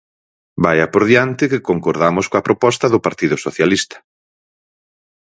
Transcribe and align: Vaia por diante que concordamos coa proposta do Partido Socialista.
Vaia 0.63 0.85
por 0.93 1.03
diante 1.11 1.49
que 1.51 1.65
concordamos 1.69 2.25
coa 2.31 2.45
proposta 2.47 2.85
do 2.93 3.03
Partido 3.07 3.35
Socialista. 3.45 3.97